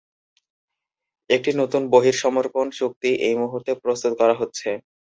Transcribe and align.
একটা 1.29 1.51
নতুন 1.61 1.81
বহিঃসমর্পণ 1.93 2.65
চুক্তি 2.79 3.11
এই 3.27 3.35
মুহূর্তে 3.41 3.71
প্রস্তুত 3.83 4.13
করা 4.19 4.35
হচ্ছে। 4.37 4.69